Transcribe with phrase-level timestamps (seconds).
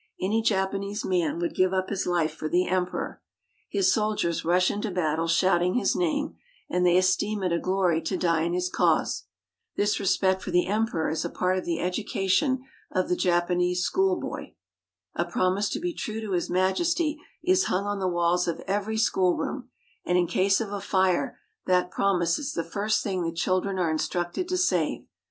[0.19, 3.21] Any Japanese man would give up his life for the Emperor.
[3.69, 8.17] His soldiers rush into battle shouting his name, and they esteem it a glory to
[8.17, 9.25] die in his cause.
[9.75, 14.19] This respect for the Emperor is a part of the education of the Japanese school
[14.19, 14.55] boy.
[15.13, 18.97] A promise to be true to His Majesty is hung on the walls of every
[18.97, 19.69] schoolroom;
[20.03, 21.37] and in case of a fire
[21.67, 25.05] that prom ise is the first thing the children are instructed to save.